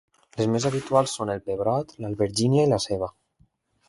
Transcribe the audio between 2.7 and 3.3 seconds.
la ceba